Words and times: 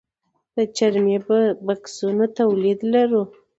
د 0.55 0.57
څرمي 0.75 1.17
بکسونو 1.65 2.25
تولید 2.39 2.79
لرو؟ 2.93 3.23